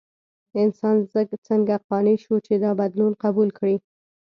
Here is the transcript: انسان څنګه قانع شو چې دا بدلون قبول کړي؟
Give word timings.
انسان 0.63 0.95
څنګه 1.47 1.75
قانع 1.87 2.15
شو 2.23 2.35
چې 2.45 2.53
دا 2.63 2.71
بدلون 2.79 3.11
قبول 3.23 3.49
کړي؟ 3.57 3.75